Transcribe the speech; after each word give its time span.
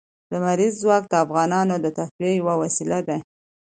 لمریز 0.31 0.73
ځواک 0.81 1.03
د 1.09 1.13
افغانانو 1.25 1.75
د 1.83 1.87
تفریح 1.97 2.33
یوه 2.39 2.53
وسیله 2.63 2.99
ده. 3.07 3.17